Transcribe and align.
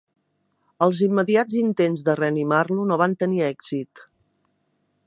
Els 0.85 1.01
immediats 1.07 1.59
intents 1.61 2.07
de 2.09 2.17
reanimar-lo 2.21 2.89
no 2.93 2.99
van 3.03 3.17
tenir 3.25 3.45
èxit. 3.51 4.05